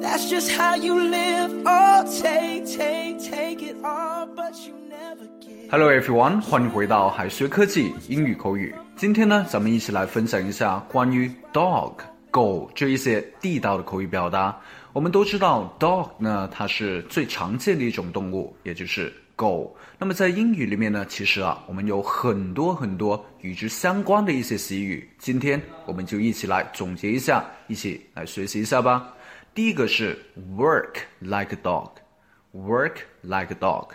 [0.00, 1.50] That's just how you live.
[1.64, 5.70] Oh, take, take, take it all, but you never give.
[5.70, 8.74] Hello everyone，欢迎回到海学科技英语口语。
[8.96, 11.94] 今天呢，咱们一起来分享一下关于 dog
[12.30, 14.56] 狗这一些地道的口语表达。
[14.92, 19.74] 我们都知道 dog 呢，它是最常见的一种动物，也就是狗。
[19.98, 25.08] 那么在英语里面呢，其实啊，我们有很多很多与之相关的一些习语。
[25.18, 29.12] 今天我们就一起来总结一下，一起来学习一下吧。
[29.55, 30.17] 第一个是
[30.55, 33.89] work like a dog，work like a dog。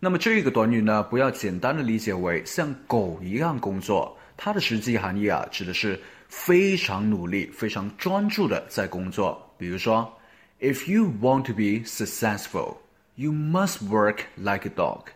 [0.00, 5.98] 那么这个短语呢，不要简单的理解为像狗一样工作，它的实际含义啊，指的是
[6.28, 9.54] 非常努力、非常专注的在工作。
[9.56, 10.12] 比如说，
[10.60, 12.76] If you want to be successful,
[13.14, 15.06] you must work like a dog.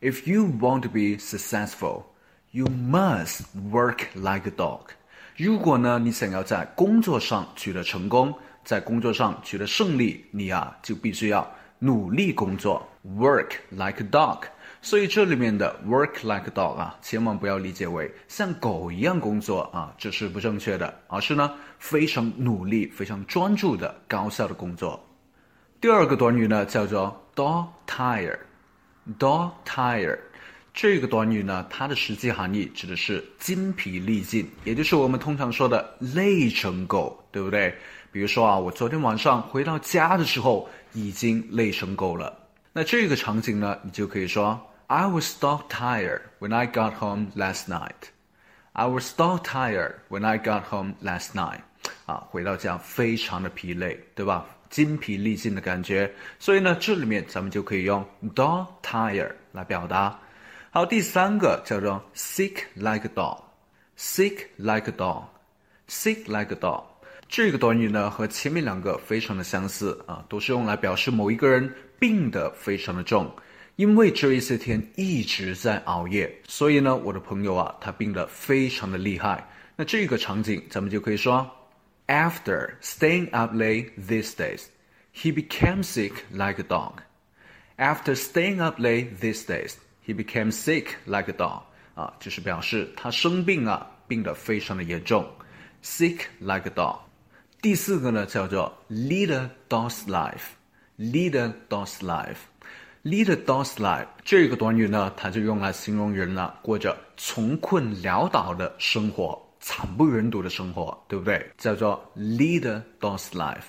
[0.00, 2.04] If you want to be successful,
[2.50, 4.88] you must work like a dog.
[5.36, 14.43] 如果呢，你想要在工作上取得成功， 在工作上取得胜利，你啊就必须要努力工作，work like a dog。
[14.83, 24.99] 所以这里面的 work like dog 啊，千万不要理解为像狗一样工作啊，这是不正确的，而是呢非常努力、非常专注的高效的工作。
[25.79, 30.19] 第二个短语呢叫做 dog tired，dog tired。
[30.73, 37.75] 这个短语呢，它的实际含义指的是筋疲力尽，也就是我们通常说的累成狗，对不对？
[38.11, 42.37] 比如说啊，我昨天晚上回到家的时候已经累成狗了。
[42.73, 48.09] 那这个场景呢，你就可以说 I was dog tired when I got home last night.
[48.73, 51.61] I was dog tired when I got home last night.
[52.05, 54.45] 啊，回到家非常的疲累，对吧？
[54.69, 56.13] 筋疲力尽的感觉。
[56.39, 60.17] 所以呢，这里面咱们就可以用 dog tired 来表达。
[60.71, 66.83] 好，第三个叫做 sick like a dog，sick like a dog，sick like a dog。
[67.31, 73.33] 这个短语呢和前面两个非常的相似啊，都是用来表示某一个人病得非常的重，
[73.77, 79.47] 因为这一些天一直在熬夜，所以呢，我的朋友啊，他病得非常的厉害。
[79.77, 81.49] 那这个场景咱们就可以说
[82.07, 84.65] ，After staying up late these days,
[85.15, 86.95] he became sick like a dog.
[87.77, 89.75] After staying up late these days.
[90.05, 91.61] He became sick like a dog，
[91.95, 95.25] 啊，就是表示他生病啊，病得非常的严重
[95.81, 96.97] ，sick like a dog。
[97.61, 111.51] 第四个呢叫做 lead a dog's life，lead a dog's life，lead a dog's life 这个短语呢，它就用来形容人了，过着穷困潦倒的生活，惨不忍睹的生活，对不对？
[111.55, 113.65] 叫做 lead a dog's life。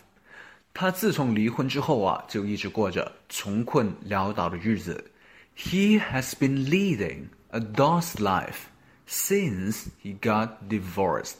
[0.72, 5.04] 他自从离婚之后啊，就一直过着穷困潦倒的日子。
[5.54, 8.70] He has been leading a dog's life
[9.06, 11.34] since he got divorced.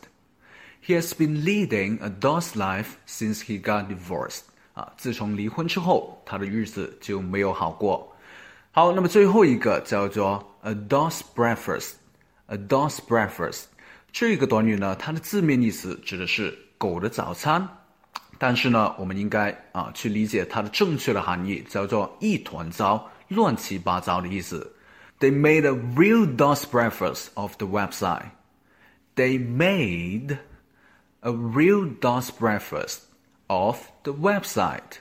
[0.85, 4.41] He has been leading a dog's life since he got divorced.
[4.73, 8.15] 啊，自从离婚之后，他的日子就没有好过。
[8.71, 13.63] 好，那么最后一个叫做 a dog's breakfast。a dog's breakfast
[14.11, 17.67] 这个短语呢，它的字面意思指的是狗的早餐，
[18.37, 23.09] 但是呢，我们应该啊去理解它的正确的含义，叫做一团糟。
[23.29, 24.73] 乱七八糟的意思。
[25.19, 28.29] They made a real dog's breakfast of the website.
[29.15, 30.37] They made
[31.24, 33.02] a real DOS breakfast
[33.46, 34.98] of the website.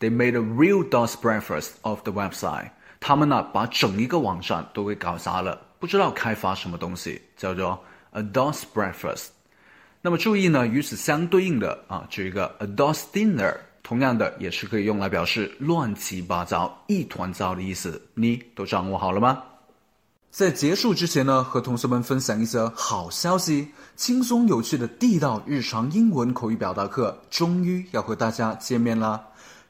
[0.00, 2.70] They made a real DOS breakfast of the website.
[3.00, 9.28] 他们呢，把整一个网站都给搞砸了，不知道开发什么东西，叫做 a DOS breakfast。
[10.02, 13.56] 那么注意呢，与此相对应的啊，这一个 a DOS dinner。
[13.82, 18.02] 同样的，也是可以用来表示乱七八糟、一团糟的意思。
[18.14, 19.42] 你都掌握好了吗？
[20.30, 29.18] 在结束之前呢，和同学们分享一则好消息：轻松有趣的地道日常英文口语表达课终于要和大家见面啦！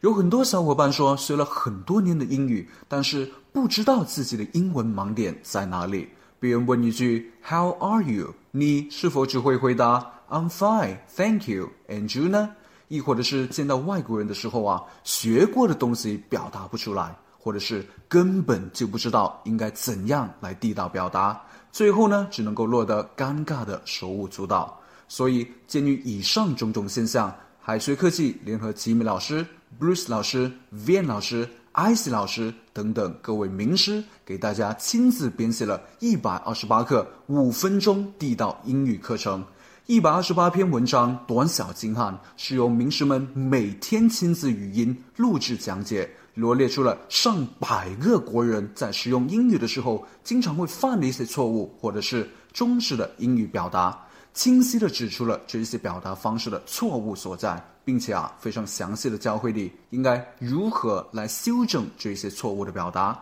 [0.01, 6.09] 有很多小伙伴说学了很多年的英语，但是不知道自己的英文盲点在哪里。
[6.41, 12.51] 别人问一句 “How are you？” 你是否只会回答 “I'm fine, thank you, and you 呢？”
[12.89, 17.17] 亦或者是见到外国人的时候啊，学过的东西表达不出来，
[17.47, 21.41] 或者是根本就不知道应该怎样来地道表达，
[21.71, 24.77] 最后呢，只能够落得尴尬的手舞足蹈。
[25.07, 29.47] 所以，鉴于以上种种现象，海学科技联合吉米老师、
[29.79, 39.45] Bruce 老师、Van 老师、艾希老师等等各位名师，给大家亲自编写了一百二十八课五分钟地道英语课程。
[39.87, 53.99] 一百二十八篇文章，短小精悍，是由名师们每天亲自语音录制讲解，罗列出了上百个国人在使用英语的时候经常会犯的一些错误，或者是中式的英语表达。
[54.35, 63.19] 清晰的指出了这些表达方式的错误所在，并且啊，非常详细的教会你应该如何来修正这些错误的表达。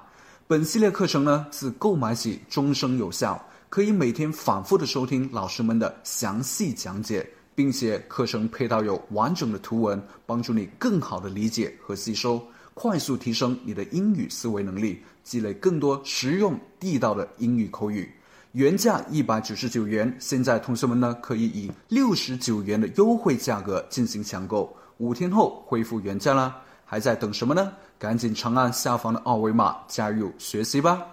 [0.49, 7.25] 本系列课程呢，自购买起终生有效，可以每天反复的收听老师们的详细讲解，
[7.55, 12.45] 并且课程配套有完整的图文，帮助你更好的理解和吸收，
[12.75, 18.13] 快速提升你的英语思维能力，积累更多实用地道的英语口语。
[18.53, 26.61] 原价一百九十九元，现在同学们呢可以以六十九元的优惠价格进行抢购，五天后恢复原价啦！
[26.85, 27.73] 还在等什么呢？
[27.99, 31.05] 赶紧长按下方的二维码加入学习吧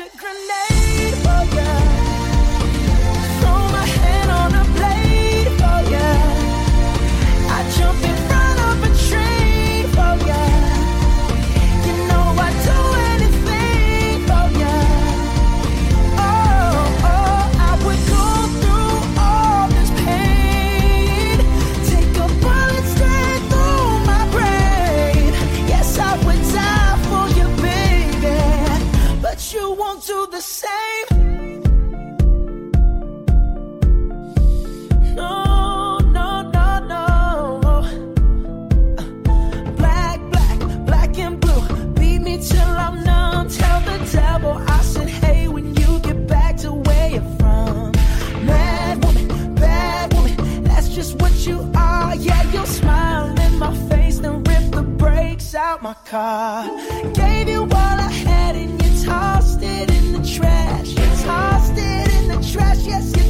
[0.00, 1.09] a grenade.
[55.82, 56.66] My car.
[57.14, 60.90] Gave you all I had and you tossed it in the trash.
[60.90, 63.29] You tossed it in the trash, yes you